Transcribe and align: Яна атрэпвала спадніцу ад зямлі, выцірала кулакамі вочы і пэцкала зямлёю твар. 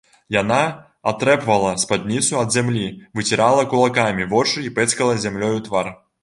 Яна 0.35 0.59
атрэпвала 1.11 1.73
спадніцу 1.83 2.39
ад 2.39 2.49
зямлі, 2.55 2.87
выцірала 3.19 3.67
кулакамі 3.75 4.27
вочы 4.33 4.65
і 4.71 4.75
пэцкала 4.81 5.21
зямлёю 5.29 5.57
твар. 5.71 5.95